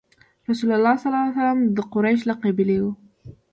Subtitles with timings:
[0.49, 2.91] رسول الله ﷺ د قریش له قبیلې وو.